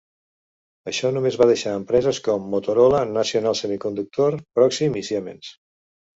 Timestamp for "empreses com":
1.79-2.47